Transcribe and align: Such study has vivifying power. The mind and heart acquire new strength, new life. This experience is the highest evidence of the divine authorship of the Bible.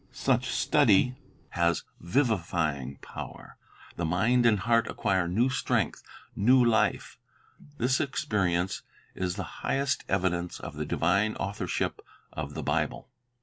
Such 0.11 0.49
study 0.49 1.13
has 1.49 1.83
vivifying 1.99 2.95
power. 3.03 3.57
The 3.97 4.03
mind 4.03 4.47
and 4.47 4.57
heart 4.61 4.87
acquire 4.87 5.27
new 5.27 5.51
strength, 5.51 6.01
new 6.35 6.65
life. 6.65 7.19
This 7.77 7.99
experience 8.01 8.81
is 9.13 9.35
the 9.35 9.43
highest 9.61 10.03
evidence 10.09 10.59
of 10.59 10.73
the 10.75 10.87
divine 10.87 11.35
authorship 11.35 12.01
of 12.33 12.55
the 12.55 12.63
Bible. 12.63 13.09